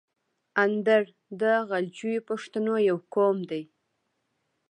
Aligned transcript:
اندړ 0.63 1.03
د 1.41 1.41
غلجیو 1.69 2.25
پښتنو 2.29 2.75
یو 2.89 2.97
قوم 3.13 3.37
ده. 3.49 3.61